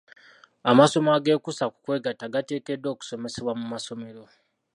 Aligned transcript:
Amasomo 0.69 1.09
ag'ekuusa 1.17 1.65
ku 1.73 1.77
kwegatta 1.85 2.25
gateekeddwa 2.33 2.89
okusomesebwa 2.93 3.53
mu 3.59 3.65
masomero. 3.73 4.23